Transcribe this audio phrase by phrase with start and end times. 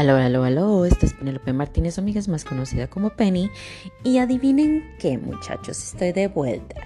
[0.00, 3.50] Aló, aló, aló, esta es Penelope Martínez, amigas más conocida como Penny.
[4.02, 6.80] Y adivinen qué, muchachos, estoy de vuelta.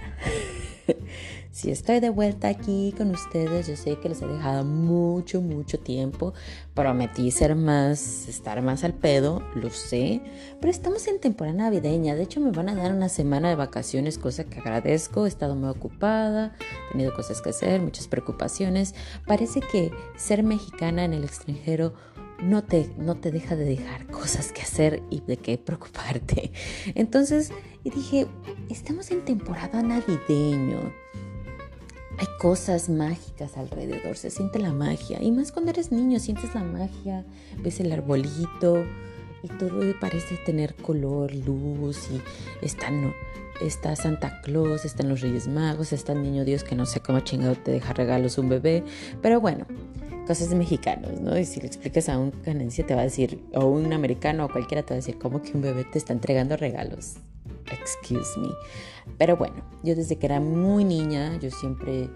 [1.55, 3.69] Si estoy de vuelta aquí con ustedes.
[3.69, 6.35] Yo sé que les he dejado mucho, mucho tiempo.
[6.75, 10.21] Prometí ser más, estar más al pedo, lo sé.
[10.61, 12.17] Pero estamos en temporada navideña.
[12.17, 15.27] De hecho, me van a dar una semana de vacaciones, cosa que agradezco.
[15.27, 16.57] He estado muy ocupada,
[16.89, 18.97] he tenido cosas que hacer, muchas preocupaciones.
[19.25, 21.95] Parece que ser mexicana en el extranjero
[22.45, 26.53] no te, no te deja de dejar cosas que hacer y de qué preocuparte.
[26.95, 27.53] Entonces,
[27.85, 28.27] dije,
[28.69, 30.93] estamos en temporada navideño
[32.19, 35.23] hay cosas mágicas alrededor, se siente la magia.
[35.23, 37.25] Y más cuando eres niño, sientes la magia,
[37.63, 38.85] ves el arbolito
[39.43, 43.13] y todo parece tener color, luz y están,
[43.61, 47.21] está Santa Claus, están los Reyes Magos, está el Niño Dios que no sé cómo
[47.21, 48.85] chingado te deja regalos un bebé.
[49.21, 49.67] Pero bueno,
[50.27, 51.39] cosas mexicanos, ¿no?
[51.39, 54.49] Y si le explicas a un canadiense te va a decir, o un americano o
[54.49, 57.17] cualquiera te va a decir, ¿cómo que un bebé te está entregando regalos?
[57.73, 58.49] excuse me.
[59.19, 62.09] Pero bueno, yo desde que era muy niña, yo siempre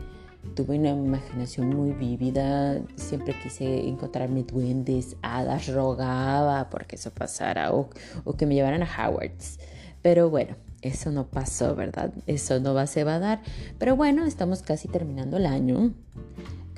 [0.54, 7.90] tuve una imaginación muy vívida, siempre quise encontrarme duendes, hadas, rogaba porque eso pasara o,
[8.24, 9.58] o que me llevaran a Howard's.
[10.00, 12.12] Pero bueno, eso no pasó, ¿verdad?
[12.26, 13.42] Eso no va, se va a dar.
[13.78, 15.92] Pero bueno, estamos casi terminando el año.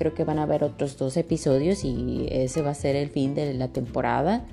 [0.01, 3.37] Creo que van a haber otros dos episodios y ese va a ser el fin
[3.37, 4.45] de la temporada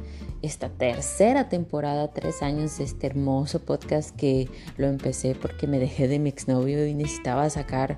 [0.41, 6.07] esta tercera temporada, tres años de este hermoso podcast que lo empecé porque me dejé
[6.07, 7.97] de mi exnovio y necesitaba sacar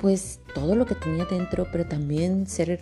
[0.00, 2.80] pues todo lo que tenía dentro, pero también ser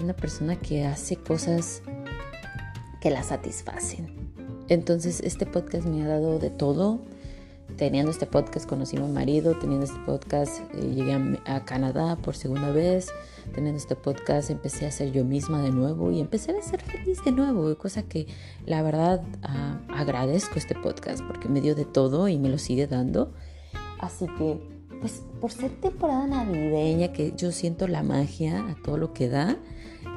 [0.00, 1.82] una persona que hace cosas
[3.00, 4.32] que la satisfacen.
[4.68, 7.00] Entonces este podcast me ha dado de todo
[7.76, 12.36] teniendo este podcast conocí a mi marido, teniendo este podcast eh, llegué a, Canadá por
[12.36, 13.08] segunda vez,
[13.54, 17.22] teniendo este podcast empecé a ser yo misma de nuevo y empecé a ser feliz
[17.24, 18.26] de nuevo, cosa que
[18.64, 22.86] la verdad ah, agradezco este podcast porque me dio de todo y me lo sigue
[22.86, 23.32] dando.
[23.98, 24.60] Así que,
[25.00, 29.58] pues por ser temporada navideña, que yo siento la magia a todo lo que da,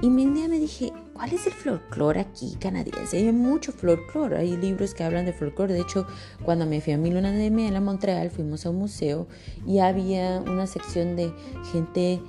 [0.02, 3.18] y un día me dije, ¿cuál es el folclore aquí canadiense?
[3.18, 5.74] Hay mucho folclore, hay libros que hablan de folclore.
[5.74, 6.08] De hecho,
[6.46, 9.28] cuando me fui a mi luna de miel a Montreal, fuimos a un museo
[9.68, 11.34] y había una sección de
[11.74, 12.22] gente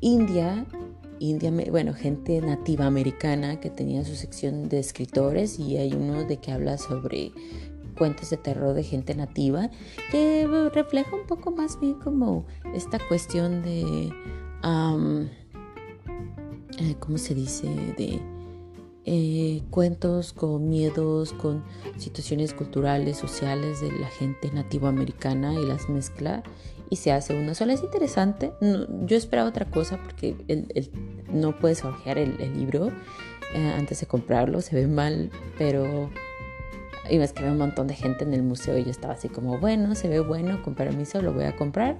[0.00, 0.66] india,
[1.20, 6.36] india, bueno, gente nativa americana que tenía su sección de escritores y hay uno de
[6.36, 7.32] que habla sobre
[7.96, 9.70] cuentos de terror de gente nativa
[10.10, 12.44] que refleja un poco más bien como
[12.74, 14.12] esta cuestión de...
[16.78, 17.68] Eh, ¿cómo se dice?
[17.96, 18.20] De
[19.06, 21.62] eh, cuentos con miedos, con
[21.98, 26.42] situaciones culturales, sociales de la gente nativo americana y las mezcla
[26.90, 27.74] y se hace una sola.
[27.74, 28.52] Es interesante.
[29.06, 30.36] yo esperaba otra cosa porque
[31.32, 32.88] no puedes ojear el, libro
[33.54, 36.10] eh, antes de comprarlo, se ve mal, pero
[37.10, 39.28] y más que había un montón de gente en el museo y yo estaba así
[39.28, 41.98] como, bueno, se ve bueno, con permiso, lo voy a comprar.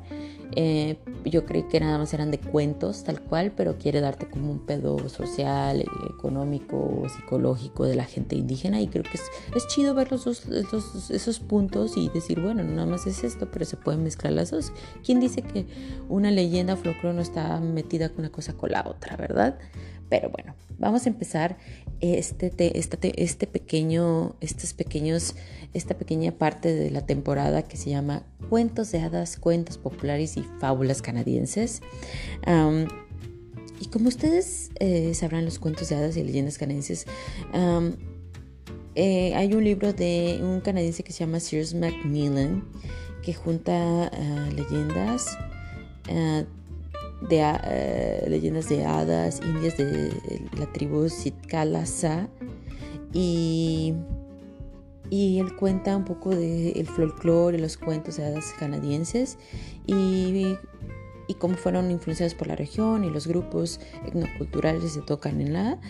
[0.56, 4.50] Eh, yo creí que nada más eran de cuentos, tal cual, pero quiere darte como
[4.50, 9.22] un pedo social, económico, psicológico de la gente indígena y creo que es,
[9.54, 13.64] es chido ver los esos puntos y decir, bueno, no nada más es esto, pero
[13.64, 14.72] se pueden mezclar las dos.
[15.04, 15.66] ¿Quién dice que
[16.09, 19.59] una leyenda folclore no está metida con una cosa con la otra, verdad?
[20.09, 21.56] Pero bueno, vamos a empezar
[22.00, 25.34] este, este, este pequeño, estos pequeños,
[25.72, 30.43] esta pequeña parte de la temporada que se llama Cuentos de hadas, cuentos populares y
[30.60, 31.82] fábulas canadienses.
[33.81, 37.06] y como ustedes eh, sabrán los cuentos de hadas y leyendas canadienses,
[38.94, 42.62] eh, hay un libro de un canadiense que se llama Sears Macmillan
[43.25, 45.37] que junta ah, leyendas
[46.10, 46.44] ah,
[47.28, 50.12] de eh, leyendas de hadas indias de
[50.59, 52.28] la tribu Sitkalasa
[53.12, 53.94] y,
[55.10, 59.38] y él cuenta un poco del el folclore, los cuentos de canadienses
[59.87, 60.56] y,
[61.26, 65.52] y cómo fueron influenciados por la región y los grupos etnoculturales que se tocan en
[65.52, 65.81] la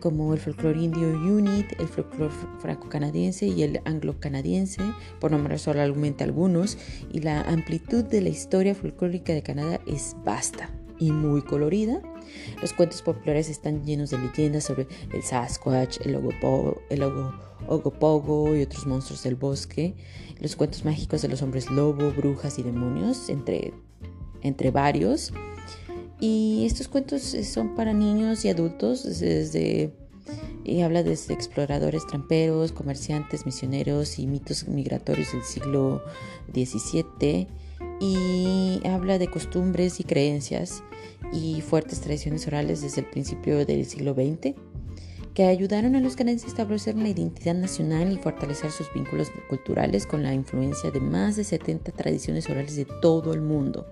[0.00, 4.82] como el folclore indio unit, el folclore franco-canadiense y el anglo-canadiense,
[5.20, 6.76] por nombrar solamente algunos,
[7.12, 10.70] y la amplitud de la historia folclórica de Canadá es vasta
[11.02, 12.00] y muy colorida.
[12.60, 16.14] Los cuentos populares están llenos de leyendas sobre el Sasquatch, el,
[16.90, 17.02] el
[17.66, 19.96] Ogopogo y otros monstruos del bosque,
[20.40, 23.74] los cuentos mágicos de los hombres lobo, brujas y demonios, entre,
[24.42, 25.32] entre varios.
[26.20, 29.92] Y estos cuentos son para niños y adultos, desde,
[30.62, 36.00] y habla desde exploradores tramperos, comerciantes, misioneros y mitos migratorios del siglo
[36.54, 37.48] XVII
[38.00, 40.82] y habla de costumbres y creencias
[41.32, 44.54] y fuertes tradiciones orales desde el principio del siglo XX
[45.34, 50.06] que ayudaron a los canadienses a establecer una identidad nacional y fortalecer sus vínculos culturales
[50.06, 53.86] con la influencia de más de 70 tradiciones orales de todo el mundo.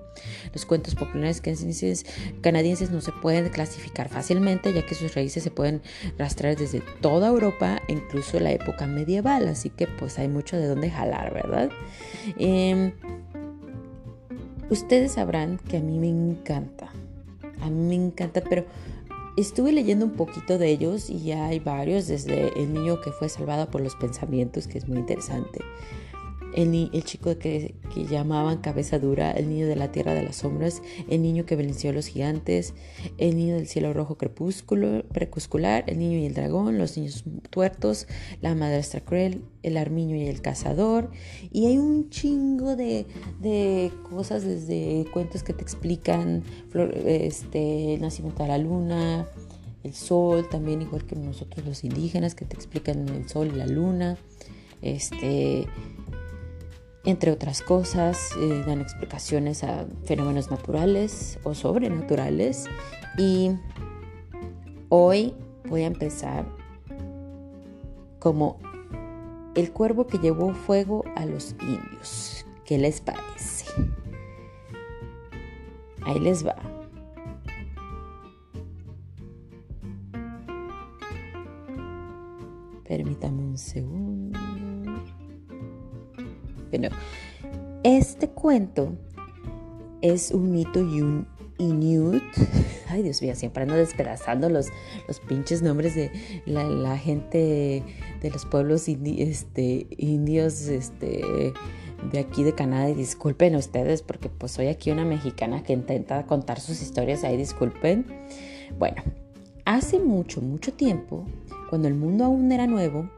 [0.52, 5.80] Los cuentos populares canadienses no se pueden clasificar fácilmente ya que sus raíces se pueden
[6.18, 10.90] rastrear desde toda Europa incluso la época medieval, así que pues hay mucho de dónde
[10.90, 11.70] jalar, ¿verdad?
[12.38, 12.92] Em,
[14.68, 16.92] ustedes sabrán que a mí me encanta,
[17.62, 18.64] a mí me encanta, pero
[19.36, 23.70] Estuve leyendo un poquito de ellos y hay varios, desde el niño que fue salvado
[23.70, 25.60] por los pensamientos, que es muy interesante,
[26.54, 30.36] el, el chico que, que, llamaban cabeza dura, el niño de la tierra de las
[30.36, 32.74] sombras, el niño que venció a los gigantes,
[33.18, 38.06] el niño del cielo rojo crepúsculo, crepuscular, el niño y el dragón, los niños tuertos,
[38.40, 41.10] la madrastra cruel, el armiño y el cazador.
[41.52, 43.06] Y hay un chingo de,
[43.40, 46.42] de cosas, desde cuentos que te explican
[47.06, 49.26] este, el nacimiento de la luna,
[49.82, 53.66] el sol, también igual que nosotros los indígenas, que te explican el sol y la
[53.66, 54.18] luna.
[54.82, 55.66] Este,
[57.04, 62.66] entre otras cosas, eh, dan explicaciones a fenómenos naturales o sobrenaturales.
[63.16, 63.52] Y
[64.88, 65.34] hoy
[65.68, 66.46] voy a empezar
[68.18, 68.58] como
[69.54, 72.44] el cuervo que llevó fuego a los indios.
[72.64, 73.66] ¿Qué les parece?
[76.02, 76.56] Ahí les va.
[82.86, 84.19] Permítame un segundo.
[87.82, 88.92] Este cuento
[90.02, 91.26] es un mito y un
[91.60, 92.22] Inuit.
[92.88, 94.68] Ay, Dios mío, siempre ando despedazando los,
[95.06, 96.10] los pinches nombres de
[96.46, 97.82] la, gente
[98.20, 101.52] de los pueblos este, indios este,
[102.10, 102.90] de aquí de Canadá.
[102.90, 107.24] Y disculpen ustedes, porque pues soy aquí una mexicana que intenta contar sus historias.
[107.24, 108.06] Ahí disculpen.
[108.78, 109.02] Bueno,
[109.64, 111.26] hace mucho, mucho tiempo,
[111.68, 113.10] cuando el mundo aún era nuevo,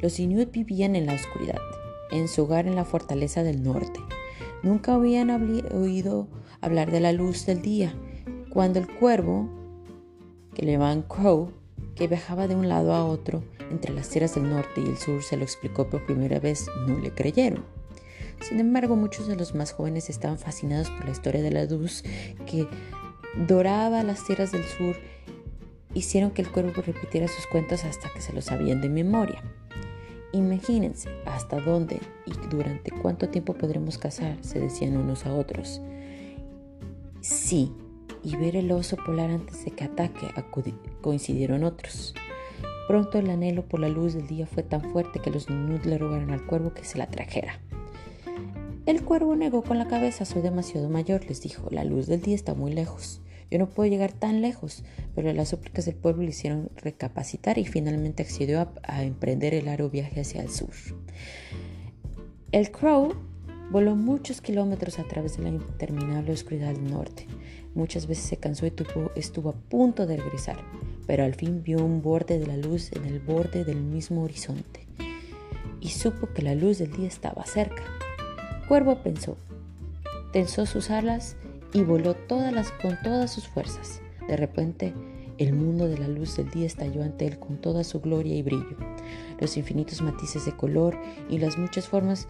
[0.00, 1.58] los Inuit vivían en la oscuridad
[2.12, 4.00] en su hogar en la fortaleza del norte.
[4.62, 5.30] Nunca habían
[5.72, 6.28] oído
[6.60, 7.94] hablar de la luz del día,
[8.50, 9.48] cuando el cuervo,
[10.54, 11.52] que le llamaban Crow,
[11.94, 15.22] que viajaba de un lado a otro entre las tierras del norte y el sur,
[15.22, 17.64] se lo explicó por primera vez, no le creyeron.
[18.40, 22.02] Sin embargo, muchos de los más jóvenes estaban fascinados por la historia de la luz
[22.46, 22.66] que
[23.46, 24.96] doraba las tierras del sur,
[25.94, 29.42] hicieron que el cuervo repitiera sus cuentos hasta que se los sabían de memoria.
[30.32, 35.80] Imagínense hasta dónde y durante cuánto tiempo podremos cazar, se decían unos a otros.
[37.20, 37.72] Sí,
[38.22, 40.28] y ver el oso polar antes de que ataque,
[41.00, 42.14] coincidieron otros.
[42.86, 45.98] Pronto el anhelo por la luz del día fue tan fuerte que los niños le
[45.98, 47.60] rogaron al cuervo que se la trajera.
[48.86, 52.34] El cuervo negó con la cabeza, soy demasiado mayor, les dijo, la luz del día
[52.34, 53.20] está muy lejos.
[53.50, 57.64] Yo no puedo llegar tan lejos, pero las súplicas del pueblo le hicieron recapacitar y
[57.64, 60.70] finalmente accedió a, emprender el largo viaje hacia el sur.
[62.52, 63.14] El Crow
[63.70, 67.26] voló muchos kilómetros a través de la interminable oscuridad del norte.
[67.74, 68.72] Muchas veces se cansó y
[69.16, 70.58] estuvo a punto de regresar,
[71.06, 74.86] pero al fin vio un borde de la luz en el borde del mismo horizonte
[75.80, 77.82] y supo que la luz del día estaba cerca.
[78.68, 79.36] Cuervo pensó,
[80.32, 81.36] tensó sus alas
[81.72, 84.00] y voló todas las, con todas sus fuerzas.
[84.26, 84.94] De repente,
[85.38, 88.42] el mundo de la luz del día estalló ante él con toda su gloria y
[88.42, 88.76] brillo.
[89.38, 90.98] Los infinitos matices de color
[91.28, 92.28] y las muchas formas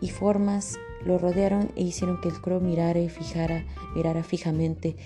[0.00, 4.96] y formas lo rodearon e hicieron que el crow mirara y fijara, mirara fijamente.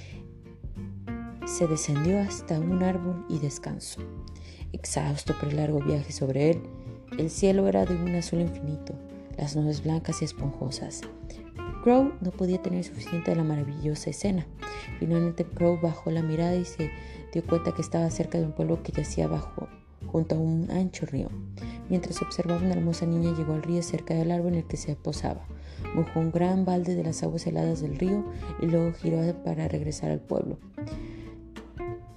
[1.47, 4.01] Se descendió hasta un árbol y descansó.
[4.73, 6.63] Exhausto por el largo viaje sobre él,
[7.19, 8.95] el cielo era de un azul infinito,
[9.37, 11.03] las nubes blancas y esponjosas.
[11.87, 14.45] Crow no podía tener suficiente de la maravillosa escena.
[14.99, 16.91] Finalmente Crow bajó la mirada y se
[17.33, 19.69] dio cuenta que estaba cerca de un pueblo que yacía abajo,
[20.09, 21.29] junto a un ancho río.
[21.89, 24.97] Mientras observaba una hermosa niña llegó al río cerca del árbol en el que se
[24.97, 25.47] posaba.
[25.95, 28.25] Mojó un gran balde de las aguas heladas del río
[28.61, 30.59] y luego giró para regresar al pueblo.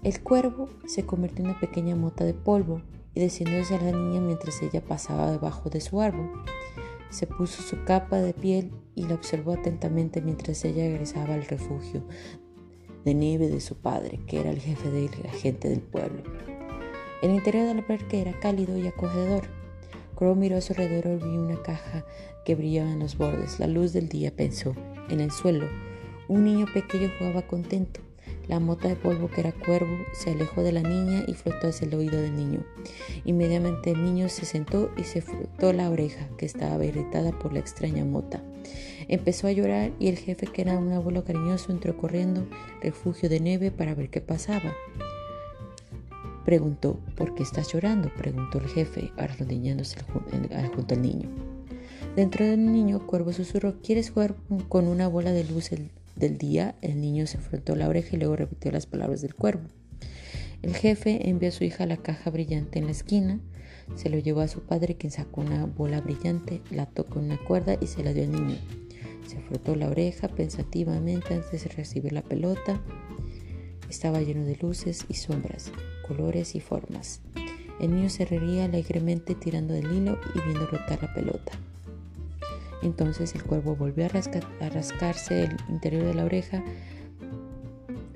[0.02, 2.82] El cuervo se convirtió en una pequeña mota de polvo
[3.14, 6.32] y descendió hacia la niña mientras ella pasaba debajo de su árbol.
[7.10, 12.04] Se puso su capa de piel y la observó atentamente mientras ella regresaba al refugio
[13.06, 16.24] de nieve de su padre, que era el jefe de la gente del pueblo.
[17.22, 19.44] El interior del parque era cálido y acogedor.
[20.16, 22.06] Crow miró a su alrededor y vio una caja
[22.46, 23.60] que brillaba en los bordes.
[23.60, 24.76] La luz del día pensó.
[25.10, 25.68] En el suelo,
[26.28, 28.02] un niño pequeño jugaba contento.
[28.50, 31.86] La mota de polvo que era cuervo se alejó de la niña y flotó hacia
[31.86, 32.66] el oído del niño.
[33.24, 37.60] Inmediatamente el niño se sentó y se frotó la oreja, que estaba irritada por la
[37.60, 38.42] extraña mota.
[39.08, 42.48] Empezó a llorar y el jefe, que era un abuelo cariñoso, entró corriendo
[42.82, 44.74] refugio de nieve para ver qué pasaba.
[46.44, 48.12] Preguntó, ¿por qué estás llorando?
[48.18, 51.30] Preguntó el jefe, arrodillándose junto al niño.
[52.16, 54.36] Dentro del niño, Cuervo susurró, ¿quieres jugar
[54.70, 55.72] con una bola de luz
[56.20, 56.76] del día?
[56.82, 59.68] El niño se frotó la oreja y luego repitió las palabras del cuervo.
[60.62, 63.40] El jefe envió a su hija la caja brillante en la esquina,
[63.96, 67.38] se lo llevó a su padre quien sacó una bola brillante, la tocó en una
[67.38, 68.58] cuerda y se la dio al niño.
[69.28, 72.82] Se frotó la oreja pensativamente antes de recibir la pelota.
[73.90, 75.72] Estaba lleno de luces y sombras,
[76.08, 77.22] colores y formas.
[77.80, 81.52] El niño se reiría alegremente tirando del hilo y viendo rotar la pelota.
[82.82, 86.64] Entonces el cuervo volvió a, rascarse el interior de la oreja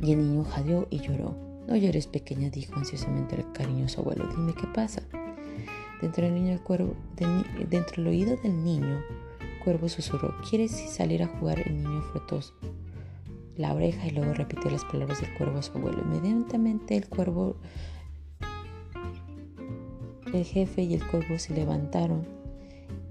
[0.02, 1.36] y el niño jadeó y lloró.
[1.68, 4.28] No llores, pequeña, dijo ansiosamente el cariñoso abuelo.
[4.28, 5.02] Dime qué pasa.
[6.02, 6.96] Dentro del, niño, el cuervo,
[7.70, 9.02] dentro del oído del niño,
[9.64, 10.36] Cuervo susurró.
[10.50, 11.60] ¿Quieres salir a jugar?
[11.66, 12.42] El niño frotó
[13.56, 16.02] la oreja y luego repitió las palabras del cuervo a su abuelo.
[16.02, 17.56] Inmediatamente el cuervo,
[20.34, 22.28] el jefe y el cuervo se levantaron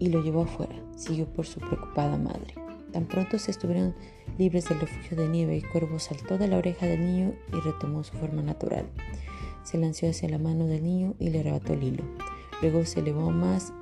[0.02, 0.74] y lo llevó afuera.
[0.96, 2.54] Siguió por su preocupada madre.
[2.92, 3.94] Tan pronto se estuvieron
[4.36, 8.02] libres del refugio de nieve, el cuervo saltó de la oreja del niño y retomó
[8.02, 8.84] su forma natural.
[9.62, 12.02] Se lanzó hacia la mano del niño y le arrebató el hilo.
[12.60, 13.72] Luego se elevó más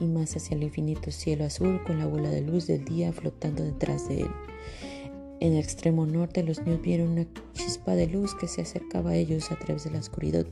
[0.00, 3.62] y más hacia el infinito cielo azul con la bola de luz del día flotando
[3.62, 4.30] detrás de él.
[5.40, 9.16] En el extremo norte los niños vieron una chispa de luz que se acercaba a
[9.16, 10.46] ellos a través de la oscuridad.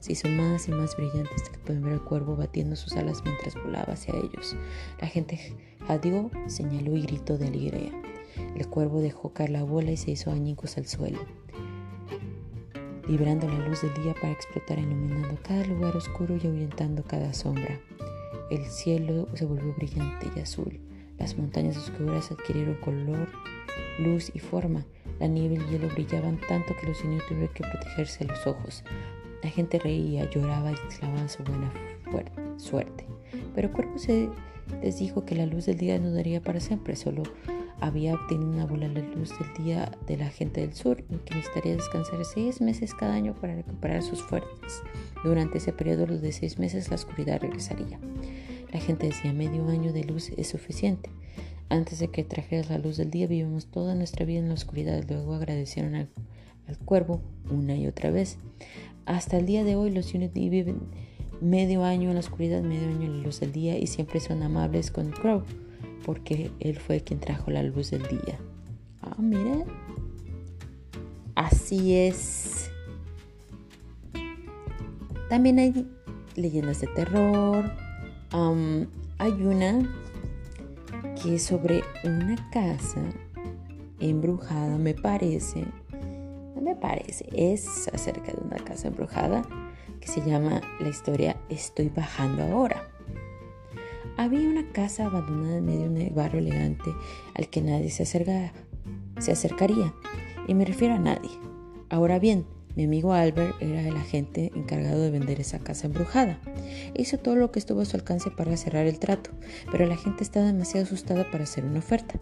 [0.00, 3.22] Se hizo más y más brillante hasta que pueden ver al cuervo batiendo sus alas
[3.24, 4.56] mientras volaba hacia ellos.
[5.00, 7.92] La gente jadeó, señaló y gritó de alegría.
[8.56, 11.18] El cuervo dejó caer la bola y se hizo añicos al suelo,
[13.08, 17.80] librando la luz del día para explotar iluminando cada lugar oscuro y ahuyentando cada sombra.
[18.50, 20.78] El cielo se volvió brillante y azul.
[21.18, 23.28] Las montañas oscuras adquirieron color,
[23.98, 24.86] luz y forma.
[25.18, 28.84] La nieve y el hielo brillaban tanto que los niños tuvieron que protegerse los ojos.
[29.42, 31.72] La gente reía, lloraba y exclamaba su buena
[32.56, 33.06] suerte.
[33.54, 34.28] Pero Cuervo se
[34.82, 37.22] les dijo que la luz del día no daría para siempre, solo
[37.80, 41.34] había obtenido una bola de luz del día de la gente del sur y que
[41.34, 44.82] necesitaría descansar seis meses cada año para recuperar sus fuerzas.
[45.24, 47.98] Durante ese periodo de seis meses la oscuridad regresaría.
[48.72, 51.10] La gente decía medio año de luz es suficiente.
[51.70, 55.04] Antes de que trajeras la luz del día vivimos toda nuestra vida en la oscuridad.
[55.08, 56.08] Luego agradecieron al,
[56.84, 58.38] cuervo una y otra vez.
[59.06, 60.80] Hasta el día de hoy los Unity viven
[61.40, 64.42] medio año en la oscuridad, medio año en la luz del día y siempre son
[64.42, 65.42] amables con Crow
[66.04, 68.38] porque él fue quien trajo la luz del día.
[69.02, 69.64] Ah, mira.
[71.36, 72.70] Así es.
[75.28, 75.86] También hay
[76.34, 77.70] leyendas de terror.
[78.32, 80.09] hay una
[81.22, 83.02] que sobre una casa
[83.98, 85.66] embrujada, me parece.
[86.54, 89.42] No me parece, es acerca de una casa embrujada
[90.00, 92.88] que se llama la historia Estoy bajando ahora.
[94.16, 96.90] Había una casa abandonada en medio de un barrio elegante
[97.34, 99.94] al que nadie se, se acercaría.
[100.48, 101.30] Y me refiero a nadie.
[101.90, 102.46] Ahora bien,
[102.80, 106.40] mi amigo Albert era el agente encargado de vender esa casa embrujada.
[106.96, 109.32] Hizo todo lo que estuvo a su alcance para cerrar el trato,
[109.70, 112.18] pero la gente estaba demasiado asustada para hacer una oferta,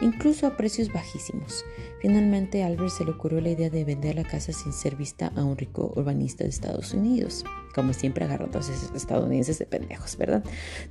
[0.00, 1.66] incluso a precios bajísimos.
[2.00, 5.44] Finalmente, Albert se le ocurrió la idea de vender la casa sin ser vista a
[5.44, 7.44] un rico urbanista de Estados Unidos.
[7.74, 10.42] Como siempre, agarró a esos estadounidenses de pendejos, ¿verdad?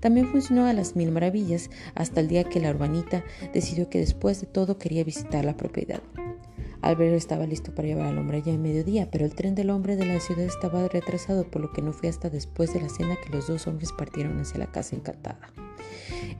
[0.02, 3.24] También funcionó a las mil maravillas hasta el día que la urbanita
[3.56, 6.00] decidió que después de todo quería visitar la propiedad.
[6.82, 9.96] Albert estaba listo para llevar al hombre ya en mediodía, pero el tren del hombre
[9.98, 13.18] de la ciudad estaba retrasado, por lo que no fue hasta después de la cena
[13.24, 15.52] que los dos hombres partieron hacia la casa encantada.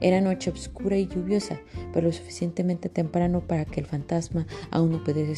[0.00, 1.60] Era noche oscura y lluviosa,
[1.92, 5.30] pero lo suficientemente temprano para que el fantasma aún, no pudiera,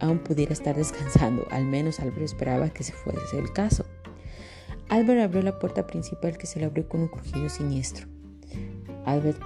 [0.00, 1.46] aún pudiera estar descansando.
[1.50, 3.86] Al menos Albert esperaba que se fuese el caso.
[4.88, 8.06] Albert abrió la puerta principal que se le abrió con un crujido siniestro.
[9.06, 9.40] Albert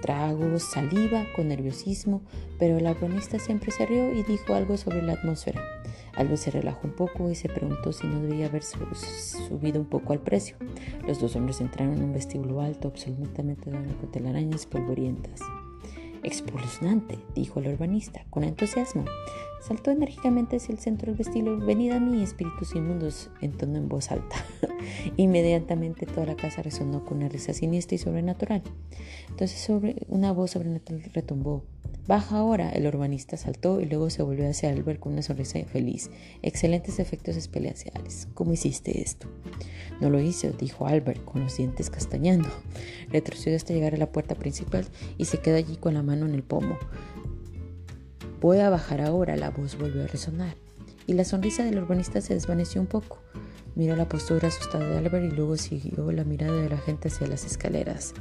[0.00, 2.22] tragos, saliva, con nerviosismo,
[2.58, 5.62] pero el agonista siempre se rió y dijo algo sobre la atmósfera.
[6.14, 10.12] Algo se relajó un poco y se preguntó si no debía haber subido un poco
[10.12, 10.56] al precio.
[11.06, 15.40] Los dos hombres entraron en un vestíbulo alto, absolutamente dado con telarañas polvorientas.
[16.22, 19.04] Expulsante, dijo el urbanista, con entusiasmo.
[19.60, 21.64] Saltó enérgicamente hacia el centro del vestíbulo.
[21.64, 24.36] Venid a mí, espíritus inmundos, entonó en voz alta.
[25.16, 28.62] Inmediatamente toda la casa resonó con una risa siniestra y sobrenatural.
[29.28, 31.62] Entonces sobre una voz sobrenatural retumbó.
[32.06, 32.70] Baja ahora.
[32.70, 36.10] El urbanista saltó y luego se volvió hacia Albert con una sonrisa feliz.
[36.42, 38.26] Excelentes efectos especiales.
[38.34, 39.28] ¿Cómo hiciste esto?
[40.00, 42.48] No lo hice, dijo Albert, con los dientes castañando.
[43.10, 44.86] Retrocedió hasta llegar a la puerta principal
[45.18, 46.78] y se quedó allí con la mano en el pomo.
[48.40, 50.54] Voy a bajar ahora, la voz volvió a resonar.
[51.06, 53.18] Y la sonrisa del urbanista se desvaneció un poco.
[53.74, 57.26] Miró la postura asustada de Albert y luego siguió la mirada de la gente hacia
[57.26, 58.14] las escaleras.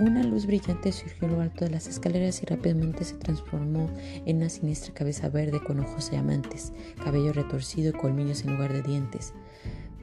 [0.00, 3.88] Una luz brillante surgió en lo alto de las escaleras y rápidamente se transformó
[4.26, 8.82] en una siniestra cabeza verde con ojos diamantes, cabello retorcido y colmillos en lugar de
[8.82, 9.32] dientes.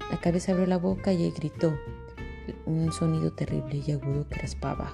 [0.09, 1.77] La cabeza abrió la boca y gritó
[2.65, 4.93] un sonido terrible y agudo que raspaba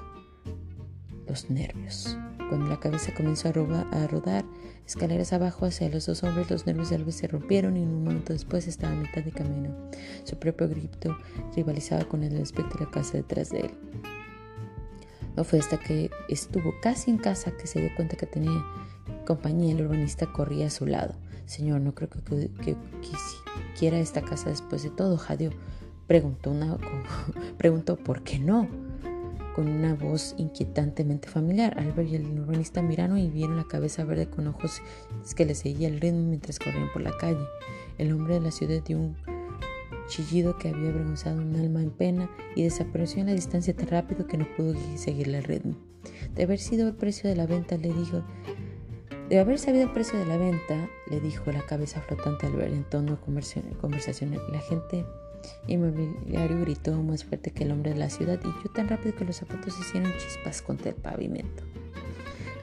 [1.28, 2.18] los nervios.
[2.52, 4.44] Cuando la cabeza comenzó a, rodar
[4.86, 8.34] escaleras abajo hacia los dos hombres, los nervios de Alves se rompieron y un momento
[8.34, 9.74] después estaba a mitad de camino.
[10.26, 11.16] Su propio grito
[11.56, 13.72] rivalizaba con el aspecto de la casa detrás de él.
[15.38, 18.62] No fue hasta que estuvo casi en casa que se dio cuenta que tenía
[19.26, 19.74] compañía.
[19.74, 21.16] El urbanista corría a su lado.
[21.46, 22.76] Señor, no creo que, que,
[23.80, 25.52] quiera esta casa después de todo, Jadio.
[26.06, 26.78] Preguntó, una,
[27.58, 28.68] preguntó, ¿por qué no?
[29.56, 31.78] Con una voz inquietantemente familiar.
[31.78, 34.82] Albert y el urbanista miraron y vieron la cabeza verde con ojos
[35.36, 37.46] que le seguía el ritmo mientras corrían por la calle.
[37.98, 39.18] El hombre de la ciudad dio un
[40.08, 44.28] chillido que había avergonzado un alma en pena y desapareció en la distancia tan rápido
[44.28, 45.76] que no pudo seguirle el ritmo.
[46.36, 48.24] De haber sido el precio de la venta, le dijo,
[49.30, 52.74] de haber sabido el precio de la venta, le dijo la cabeza flotante al ver
[52.74, 54.42] en tono conversacional.
[54.52, 55.06] La gente
[55.68, 59.26] inmobiliario gritó más fuerte que el hombre de la ciudad y yo tan rápido que
[59.26, 61.64] los zapatos hicieron chispas contra el pavimento.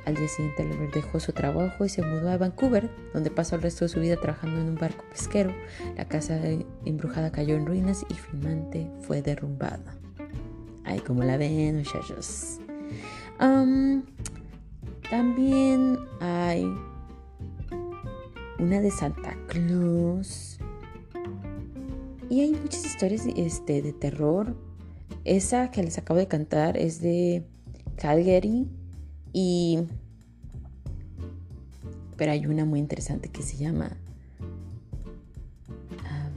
[0.08, 3.62] Al día siguiente, Albert dejó su trabajo y se mudó a Vancouver, donde pasó el
[3.62, 5.52] resto de su vida trabajando en un barco pesquero.
[5.99, 6.40] La casa
[6.87, 9.99] embrujada cayó en ruinas y finalmente fue derrumbada.
[10.85, 12.58] Ay, como la ven, muchachos.
[15.11, 16.64] también hay
[18.58, 20.57] una de Santa Claus.
[22.30, 24.54] Y hay muchas historias este, de terror.
[25.25, 27.44] Esa que les acabo de cantar es de
[27.97, 28.66] Calgary
[29.32, 29.80] y...
[32.16, 33.97] Pero hay una muy interesante que se llama...
[36.04, 36.30] A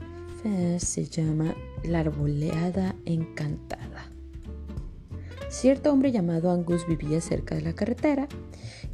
[0.44, 4.10] ver, se llama La arboleada encantada.
[5.48, 8.26] Cierto hombre llamado Angus vivía cerca de la carretera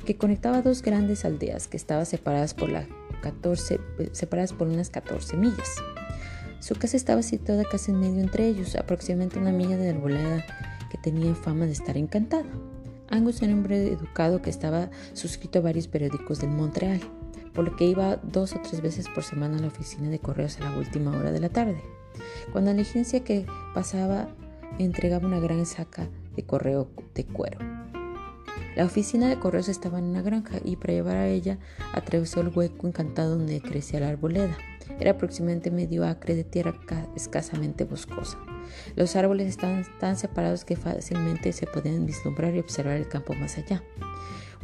[0.05, 2.89] que conectaba dos grandes aldeas que estaban separadas por, la
[3.23, 3.79] 14,
[4.13, 5.77] separadas por unas 14 millas.
[6.61, 10.45] Su casa estaba situada casi en medio entre ellos, aproximadamente una milla de arboleda
[10.91, 12.49] que tenía fama de estar encantada.
[13.11, 17.01] Angus era un hombre educado que estaba suscrito a varios periódicos del Montreal,
[17.55, 20.59] por lo que iba dos o tres veces por semana a la oficina de correos
[20.59, 21.81] a la última hora de la tarde.
[22.53, 24.29] Cuando la agencia que pasaba
[24.79, 27.59] entregaba una gran saca de correo de cuero.
[28.77, 31.59] La oficina de correos estaba en una granja y para llevar a ella
[31.93, 34.57] atravesó el hueco encantado donde crecía la arboleda.
[35.01, 36.75] Era aproximadamente medio acre de tierra
[37.15, 38.39] escasamente boscosa.
[38.97, 43.59] Los árboles estaban tan separados que fácilmente se podían vislumbrar y observar el campo más
[43.59, 43.83] allá.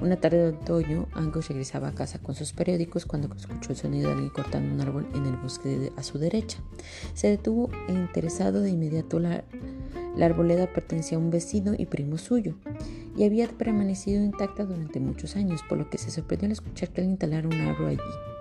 [0.01, 4.09] Una tarde de otoño, Angus regresaba a casa con sus periódicos cuando escuchó el sonido
[4.09, 6.59] de alguien cortando un árbol en el bosque a su derecha.
[7.15, 9.21] Se detuvo e interesado de inmediato.
[9.21, 9.45] La,
[10.17, 12.57] la arboleda pertenecía a un vecino y primo suyo
[13.17, 17.01] y había permanecido intacta durante muchos años, por lo que se sorprendió al escuchar que
[17.01, 18.34] alguien talara un árbol allí.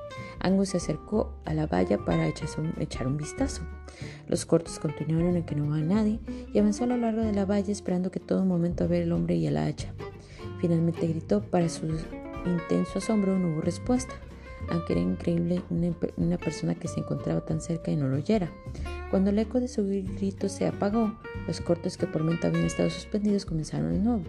[0.44, 3.64] Angus se acercó a la valla para echar un vistazo.
[4.28, 6.20] Los cortos continuaron en que no había nadie
[6.54, 9.36] y avanzó a lo largo de la valla esperando que todo momento ver el hombre
[9.36, 9.94] y el hacha.
[10.60, 11.88] Finalmente gritó, para su
[12.46, 14.14] intenso asombro no hubo respuesta,
[14.70, 15.62] aunque era increíble
[16.18, 18.52] una, persona que se encontraba tan cerca y no lo oyera.
[19.12, 21.14] Cuando el eco de su grito se apagó,
[21.48, 24.24] los cortos que por momento habían estado suspendidos comenzaron de nuevo.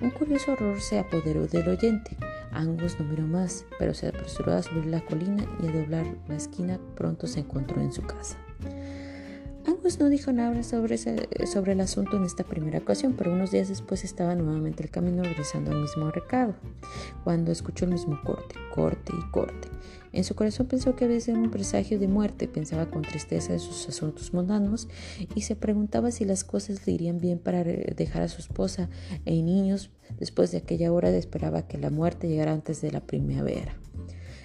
[0.00, 2.16] Un curioso horror se apoderó del oyente.
[2.52, 6.36] Angus no miró más, pero se apresuró a subir la colina y a doblar la
[6.36, 8.36] esquina pronto se encontró en su casa.
[9.66, 13.68] Angus no dijo nada sobre, sobre el asunto en esta primera ocasión, pero unos días
[13.68, 16.54] después estaba nuevamente el camino regresando al mismo recado,
[17.24, 19.68] cuando escuchó el mismo corte, corte y corte.
[20.12, 23.58] En su corazón pensó que había sido un presagio de muerte, pensaba con tristeza de
[23.58, 24.88] sus asuntos mundanos
[25.34, 28.88] y se preguntaba si las cosas le irían bien para dejar a su esposa
[29.24, 33.76] e niños después de aquella hora esperaba que la muerte llegara antes de la primavera.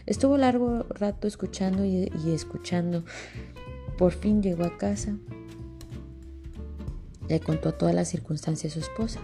[0.06, 3.04] Estuvo largo rato escuchando y, escuchando.
[3.98, 5.16] Por fin llegó a casa.
[7.30, 9.20] Le contó todas las circunstancias a su esposa.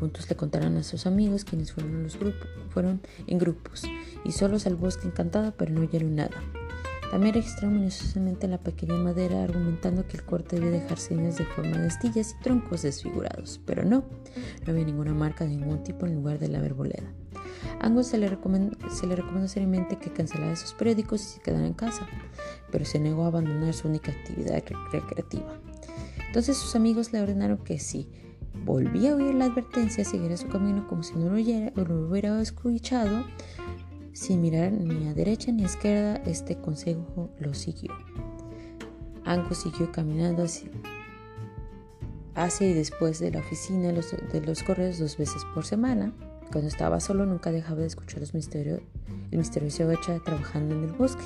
[0.00, 3.84] Juntos le contaron a sus amigos, quienes fueron, en grupos,
[4.24, 6.36] y solos al bosque encantado, pero no oyeron nada.
[7.10, 11.78] También registraron minuciosamente la pequeña madera, argumentando que el corte debía dejar señas de forma
[11.78, 14.04] de estillas y troncos desfigurados, pero no,
[14.66, 17.12] no había ninguna marca de ningún tipo en lugar de la verboleda.
[17.80, 18.76] Angus se le, recomendó,
[19.48, 22.06] seriamente que cancelara sus periódicos y se quedara en casa,
[22.70, 25.58] pero se negó a abandonar su única actividad recreativa.
[26.26, 28.08] Entonces sus amigos le ordenaron que si
[28.64, 33.24] volvía a oír la advertencia, siguiera su camino como si no lo, lo hubiera escuchado,
[34.12, 37.92] sin mirar ni a derecha ni a izquierda, este consejo lo siguió.
[39.24, 40.70] Angus siguió caminando hacia,
[42.34, 46.12] hacia y después de la oficina de los correos dos veces por semana.
[46.52, 48.80] Cuando estaba solo nunca dejaba de escuchar los misterios,
[49.30, 51.24] el misterioso Gacha trabajando en el bosque.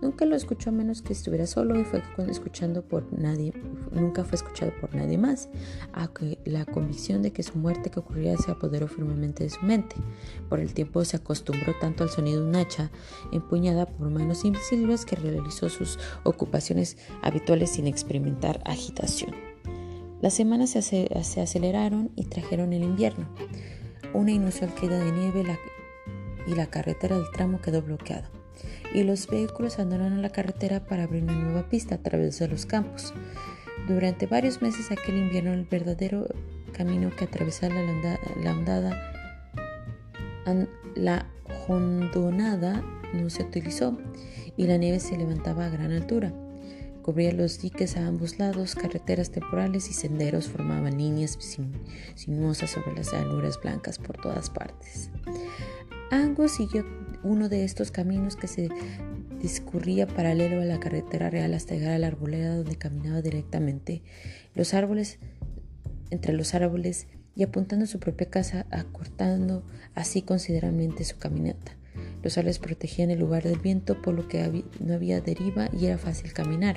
[0.00, 3.52] Nunca lo escuchó a menos que estuviera solo y fue escuchando por nadie,
[3.92, 5.48] nunca fue escuchado por nadie más,
[5.92, 9.96] aunque la convicción de que su muerte que ocurría se apoderó firmemente de su mente.
[10.48, 12.90] Por el tiempo se acostumbró tanto al sonido de un hacha
[13.32, 19.34] empuñada por manos invisibles que realizó sus ocupaciones habituales sin experimentar agitación.
[20.20, 23.28] Las semanas se, se aceleraron y trajeron el invierno.
[24.14, 25.58] Una inusual queda de nieve
[26.46, 28.30] y la carretera del tramo quedó bloqueada
[28.94, 32.66] y los vehículos abandonaron la carretera para abrir una nueva pista a través de los
[32.66, 33.12] campos.
[33.86, 36.26] Durante varios meses aquel invierno el verdadero
[36.72, 39.12] camino que atravesaba la, la ondada,
[40.94, 41.26] la
[41.68, 43.98] hondonada no se utilizó
[44.56, 46.32] y la nieve se levantaba a gran altura.
[47.08, 51.38] Cubría los diques a ambos lados, carreteras temporales y senderos formaban líneas
[52.14, 55.08] sinuosas sobre las llanuras blancas por todas partes.
[56.10, 56.84] Angus siguió
[57.22, 58.68] uno de estos caminos que se
[59.40, 64.02] discurría paralelo a la carretera real hasta llegar a la arboleda donde caminaba directamente.
[64.54, 65.18] Los árboles,
[66.10, 71.74] entre los árboles y apuntando a su propia casa, acortando así considerablemente su caminata.
[72.22, 75.96] Los árboles protegían el lugar del viento, por lo que no había deriva y era
[75.96, 76.76] fácil caminar.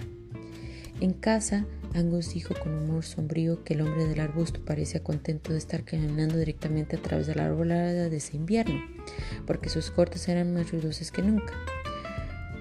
[1.01, 5.57] En casa, Angus dijo con humor sombrío que el hombre del arbusto parecía contento de
[5.57, 8.79] estar caminando directamente a través de la arbolada de ese invierno,
[9.47, 11.55] porque sus cortes eran más ruidosos que nunca.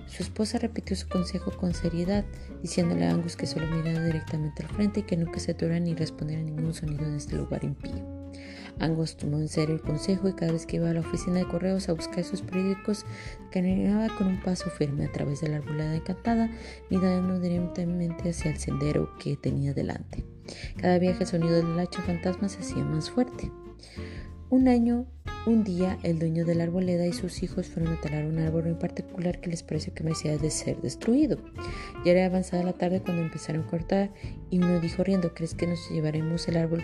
[0.07, 2.25] Su esposa repitió su consejo con seriedad,
[2.63, 5.95] diciéndole a Angus que solo mirara directamente al frente y que nunca se atorara ni
[5.95, 8.20] respondiera a ningún sonido en este lugar impío.
[8.81, 11.47] Angus tomó en serio el consejo y cada vez que iba a la oficina de
[11.47, 13.05] correos a buscar sus periódicos,
[13.51, 16.51] caminaba con un paso firme a través de la arbolada encantada,
[16.89, 20.25] mirando directamente hacia el sendero que tenía delante.
[20.81, 23.53] Cada viaje el sonido del hacha fantasma se hacía más fuerte.
[24.49, 25.07] Un año,
[25.47, 28.67] un día, el dueño de la arboleda y sus hijos fueron a talar un árbol
[28.67, 31.39] en particular que les pareció que merecía de ser destruido.
[32.05, 34.11] Ya era avanzada la tarde cuando empezaron a cortar
[34.51, 36.83] y uno dijo riendo, ¿crees que nos llevaremos el árbol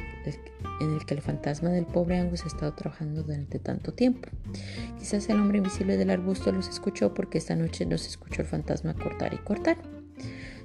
[0.81, 4.29] en el que el fantasma del pobre Angus ha estado trabajando durante tanto tiempo?
[4.99, 8.95] Quizás el hombre invisible del arbusto los escuchó porque esta noche nos escuchó el fantasma
[8.95, 9.96] cortar y cortar.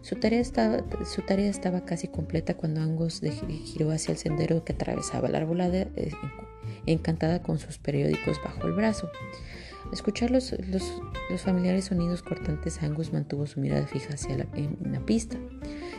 [0.01, 3.21] Su tarea, estaba, casi completa cuando Angus
[3.65, 6.11] giró hacia el sendero que atravesaba la arbolada eh,
[6.85, 9.09] encantada con sus periódicos bajo el brazo.
[9.93, 10.55] Escuchar los,
[11.37, 14.47] familiares sonidos cortantes, Angus mantuvo su mirada fija hacia la,
[14.83, 15.37] la pista.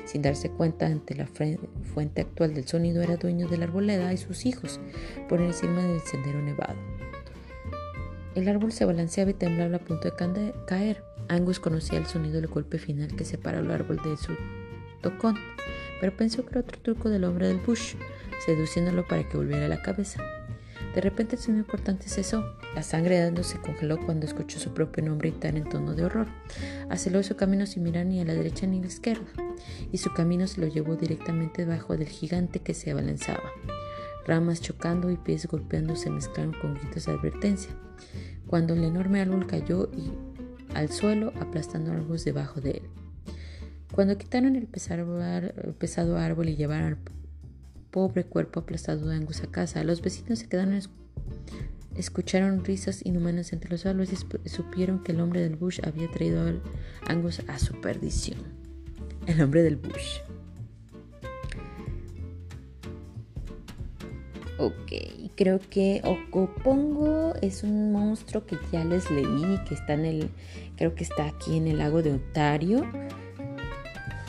[0.05, 4.17] Sin darse cuenta, ante la fuente actual del sonido era dueño de la arboleda y
[4.17, 4.81] sus hijos,
[5.29, 6.77] por encima del sendero nevado.
[8.35, 11.05] El árbol se balanceaba y temblaba a punto de caer.
[11.33, 14.37] Angus conocía el sonido del golpe final que separó el árbol de su
[15.01, 15.37] tocón,
[16.01, 17.95] pero pensó que era otro truco del hombre del bush,
[18.45, 20.23] seduciéndolo para que volviera la cabeza.
[20.95, 22.45] De repente el sonido importante cesó.
[22.75, 26.05] La sangre de Ando se congeló cuando escuchó su propio nombre gritar en tono de
[26.05, 26.27] horror.
[26.91, 29.25] Aceleró su camino sin mirar ni a la derecha ni a la izquierda,
[29.91, 33.51] y su camino se lo llevó directamente debajo del gigante que se abalanzaba.
[34.27, 37.73] Ramas chocando y pies golpeando se mezclaron con gritos de advertencia.
[38.47, 40.13] Cuando el enorme árbol cayó y
[40.75, 42.83] al suelo, aplastando árboles debajo de él.
[43.93, 46.99] Cuando quitaron el pesado árbol y llevaron al
[47.93, 49.85] pobre cuerpo aplastado de Angus a casa.
[49.85, 50.81] Los vecinos se quedaron,
[51.97, 56.43] escucharon risas inhumanas entre los árboles y supieron que el hombre del bush había traído
[56.43, 56.55] a
[57.13, 58.41] Angus a su perdición.
[59.27, 60.21] El hombre del bush.
[64.63, 64.93] Ok,
[65.35, 70.31] creo que Okopongo es un monstruo que ya les leí, que está en el,
[70.77, 72.87] creo que está aquí en el lago de Ontario.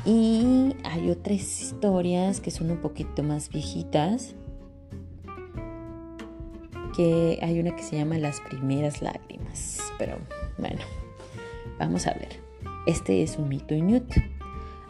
[0.05, 4.33] Y hay otras historias que son un poquito más viejitas.
[6.97, 9.77] Que hay una que se llama Las primeras lágrimas.
[9.99, 10.17] Pero
[10.57, 10.79] bueno,
[11.77, 12.39] vamos a ver.
[12.87, 14.11] Este es un mito inuit.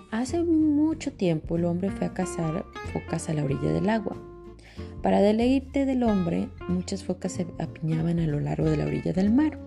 [0.09, 4.15] Hace mucho tiempo el hombre fue a cazar focas a la orilla del agua.
[5.03, 9.33] Para deleite del hombre, muchas focas se apiñaban a lo largo de la orilla del
[9.33, 9.59] mar.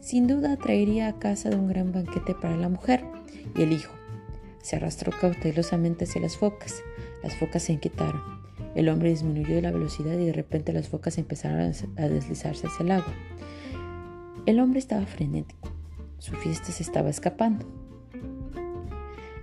[0.00, 3.04] Sin duda traería a casa de un gran banquete para la mujer
[3.54, 3.92] y el hijo
[4.62, 6.82] se arrastró cautelosamente hacia las focas.
[7.22, 8.22] Las focas se inquietaron.
[8.74, 12.92] El hombre disminuyó la velocidad y de repente las focas empezaron a deslizarse hacia el
[12.92, 13.12] agua.
[14.46, 15.70] El hombre estaba frenético.
[16.18, 17.66] Su fiesta se estaba escapando.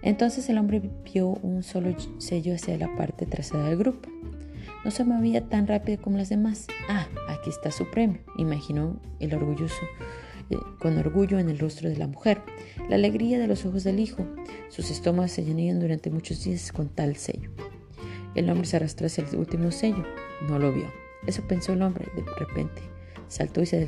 [0.02, 0.82] Entonces el hombre
[1.14, 4.10] vio un solo sello hacia la parte trasera del grupo.
[4.84, 6.68] No se movía tan rápido como las demás.
[6.88, 9.82] Ah, aquí está su premio, imaginó el orgulloso,
[10.50, 12.42] eh, con orgullo en el rostro de la mujer,
[12.90, 14.26] la alegría de los ojos del hijo.
[14.70, 17.52] Sus estómagos se llenarían durante muchos días con tal sello.
[18.36, 20.06] El hombre se arrastró hacia el último sello.
[20.48, 20.86] No lo vio.
[21.28, 22.06] Eso pensó el hombre.
[22.16, 22.82] De repente
[23.28, 23.86] saltó y se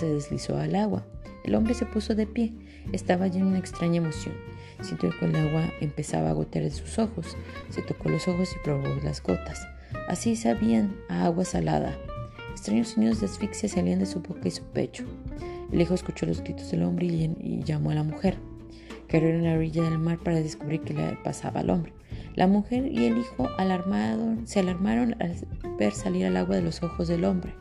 [0.00, 1.06] deslizó, al agua.
[1.44, 2.52] El hombre se puso de pie.
[2.92, 4.34] Estaba lleno de una extraña emoción.
[4.82, 7.36] Sintió que el agua empezaba a gotear en sus ojos.
[7.70, 9.66] Se tocó los ojos y probó las gotas.
[10.10, 11.96] Así sabían a agua salada.
[12.50, 15.04] Extraños sonidos de asfixia salían de su boca y su pecho.
[15.70, 18.36] El hijo escuchó los gritos del hombre y, llamó a la mujer.
[19.06, 21.92] Cayó en la orilla del mar para descubrir qué le pasaba al hombre.
[22.34, 23.48] La mujer y el hijo
[24.46, 25.36] se alarmaron al
[25.78, 27.54] ver salir al agua de los ojos del hombre.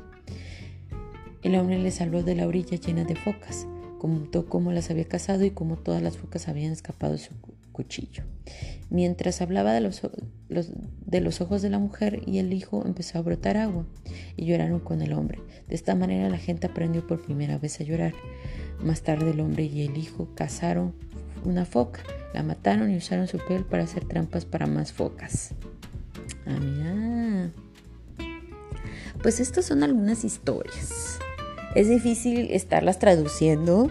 [1.44, 3.68] El hombre le salvó de la orilla llena de focas,
[4.00, 7.36] contó cómo las había cazado y cómo todas las focas habían escapado de su
[7.80, 8.24] cuchillo.
[8.90, 10.02] Mientras hablaba de los,
[10.50, 13.86] de los ojos de la mujer y el hijo empezó a brotar agua
[14.36, 15.40] y lloraron con el hombre.
[15.70, 18.14] De esta manera la gente aprendió por primera vez a llorar.
[18.84, 20.94] Más tarde el hombre y el hijo cazaron
[21.46, 22.02] una foca
[22.34, 25.52] la mataron y usaron su piel para hacer trampas para más focas.
[26.46, 27.50] Ah.
[29.22, 31.20] Pues estas son algunas historias.
[31.76, 33.90] Es difícil estarlas traduciendo.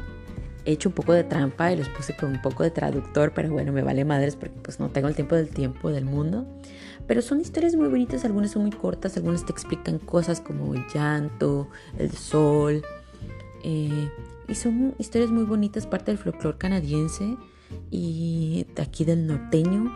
[0.64, 3.50] He hecho un poco de trampa y los puse con un poco de traductor, pero
[3.50, 6.46] bueno, me vale madres porque pues no tengo el tiempo del tiempo del mundo.
[7.06, 10.84] Pero son historias muy bonitas, algunas son muy cortas, algunas te explican cosas como el
[10.92, 11.68] llanto,
[11.98, 12.82] el sol.
[13.64, 14.10] Eh,
[14.46, 17.36] y son historias muy bonitas, parte del folclore canadiense
[17.90, 19.90] y de aquí del norteño.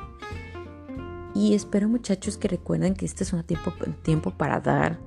[1.35, 3.72] Y espero muchachos que recuerden que este es un tiempo,
[4.03, 4.98] tiempo para dar,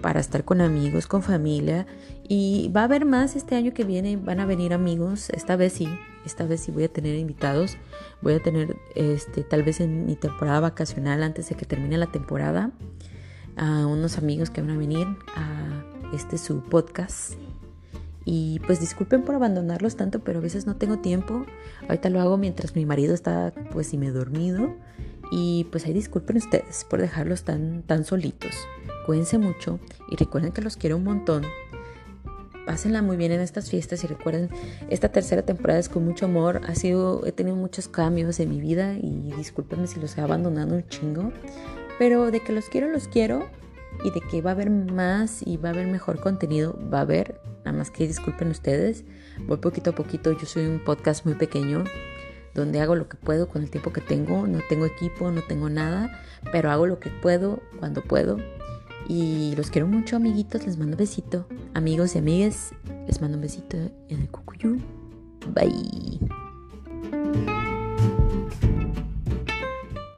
[0.00, 1.86] para estar con amigos, con familia.
[2.28, 5.74] Y va a haber más este año que viene, van a venir amigos, esta vez
[5.74, 5.88] sí,
[6.24, 7.76] esta vez sí voy a tener invitados.
[8.22, 12.06] Voy a tener, este, tal vez en mi temporada vacacional, antes de que termine la
[12.06, 12.70] temporada,
[13.56, 17.34] a unos amigos que van a venir a este su podcast
[18.24, 21.44] y pues disculpen por abandonarlos tanto, pero a veces no tengo tiempo.
[21.88, 24.74] Ahorita lo hago mientras mi marido está pues y me he dormido.
[25.36, 28.54] Y pues ahí disculpen ustedes por dejarlos tan, tan solitos.
[29.04, 31.42] Cuídense mucho y recuerden que los quiero un montón.
[32.66, 34.48] Pásenla muy bien en estas fiestas y recuerden,
[34.90, 36.60] esta tercera temporada es con mucho amor.
[36.68, 40.76] Ha sido, he tenido muchos cambios en mi vida y discúlpenme si los he abandonado
[40.76, 41.32] un chingo.
[41.98, 43.48] Pero de que los quiero, los quiero
[44.04, 47.02] y de que va a haber más y va a haber mejor contenido, va a
[47.02, 49.02] haber, nada más que disculpen ustedes,
[49.48, 51.82] voy poquito a poquito, yo soy un podcast muy pequeño
[52.54, 55.68] donde hago lo que puedo con el tiempo que tengo, no tengo equipo, no tengo
[55.68, 58.38] nada, pero hago lo que puedo cuando puedo.
[59.08, 61.46] Y los quiero mucho, amiguitos, les mando un besito.
[61.74, 62.72] Amigos y amigas,
[63.06, 63.76] les mando un besito
[64.08, 64.78] en el cucuyú.
[65.52, 66.20] Bye.